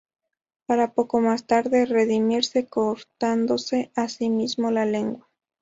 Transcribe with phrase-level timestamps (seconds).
[0.65, 5.29] Para poco más tarde redimirse cortándose a sí mismo la lengua.